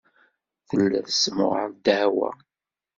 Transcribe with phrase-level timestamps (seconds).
[0.67, 2.31] Tella tessemɣar ddeɛwa.